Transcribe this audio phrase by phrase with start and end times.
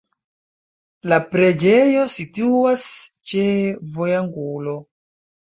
[1.11, 2.87] La preĝejo situas
[3.33, 3.45] ĉe
[4.01, 4.77] vojangulo.